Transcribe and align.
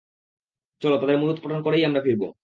চলো, 0.81 0.95
তাদের 0.97 1.17
মূলোৎপাটন 1.17 1.59
করেই 1.63 1.85
আমরা 1.85 2.01
ফিরব। 2.01 2.21